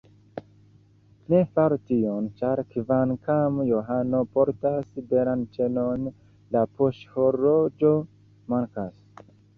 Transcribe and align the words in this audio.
Ne 1.33 1.41
faru 1.57 1.75
tion, 1.89 2.29
ĉar 2.39 2.61
kvankam 2.71 3.59
Johano 3.67 4.21
portas 4.37 4.89
belan 5.13 5.45
ĉenon, 5.59 6.09
la 6.57 6.65
poŝhorloĝo 6.81 7.93
mankas. 8.55 9.31